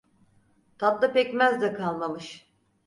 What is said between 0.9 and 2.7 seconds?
pekmez de kalmamış.